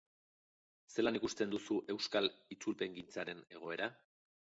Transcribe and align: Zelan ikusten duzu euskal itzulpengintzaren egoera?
Zelan 0.93 1.19
ikusten 1.19 1.51
duzu 1.51 1.77
euskal 1.95 2.31
itzulpengintzaren 2.57 3.45
egoera? 3.59 3.91